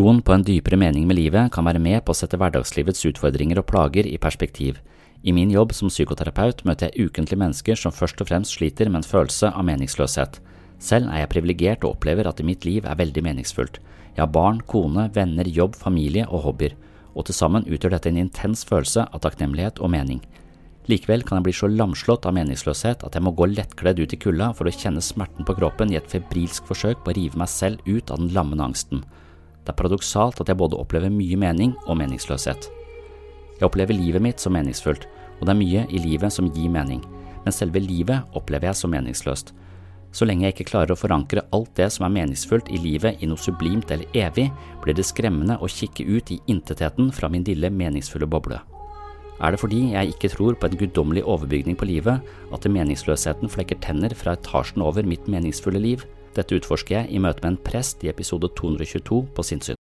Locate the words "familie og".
15.76-16.46